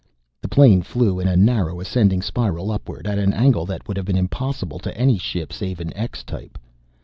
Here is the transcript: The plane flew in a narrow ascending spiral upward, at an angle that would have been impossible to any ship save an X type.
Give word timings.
The 0.41 0.47
plane 0.47 0.81
flew 0.81 1.19
in 1.19 1.27
a 1.27 1.37
narrow 1.37 1.79
ascending 1.79 2.23
spiral 2.23 2.71
upward, 2.71 3.05
at 3.05 3.19
an 3.19 3.33
angle 3.33 3.67
that 3.67 3.87
would 3.87 3.97
have 3.97 4.05
been 4.07 4.17
impossible 4.17 4.79
to 4.79 4.97
any 4.97 5.19
ship 5.19 5.53
save 5.53 5.79
an 5.79 5.95
X 5.95 6.23
type. 6.23 6.57